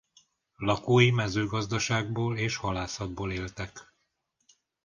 Lakói 0.57 1.11
mezőgazdaságból 1.11 2.37
és 2.37 2.55
halászatból 2.55 3.31
éltek. 3.31 3.93